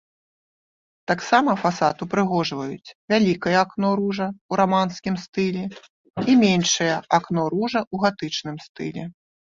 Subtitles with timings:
[1.11, 6.93] Таксама фасад упрыгожваюць вялікае акно-ружа ў раманскім стылі і меншае
[7.23, 9.11] акно-ружа ў гатычным стылі.